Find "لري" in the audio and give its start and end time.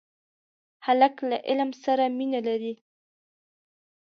2.47-2.73